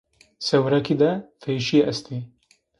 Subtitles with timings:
[0.45, 1.11] Sêwregi de
[1.43, 2.17] vêşî est ê